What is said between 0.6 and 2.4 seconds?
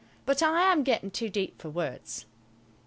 am getting too deep for words.